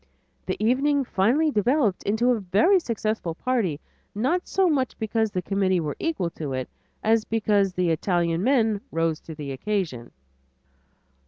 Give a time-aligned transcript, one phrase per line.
[0.47, 3.79] The evening finally developed into a very successful party,
[4.15, 6.67] not so much because the committee were equal to it,
[7.03, 10.09] as because the Italian men rose to the occasion.